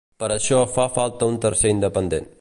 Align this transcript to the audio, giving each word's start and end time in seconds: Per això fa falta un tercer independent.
Per 0.21 0.29
això 0.35 0.61
fa 0.77 0.87
falta 0.95 1.29
un 1.35 1.39
tercer 1.47 1.77
independent. 1.79 2.29